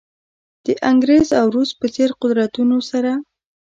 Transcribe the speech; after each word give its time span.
د 0.65 0.67
انګریز 0.89 1.29
او 1.39 1.45
روس 1.55 1.69
په 1.79 1.87
څېر 1.93 2.09
قدرتونو 2.21 2.77
سره. 2.91 3.11